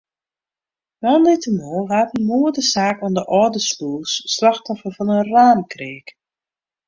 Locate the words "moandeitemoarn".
1.03-1.87